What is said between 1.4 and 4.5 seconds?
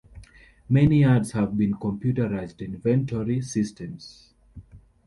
computerized inventory systems.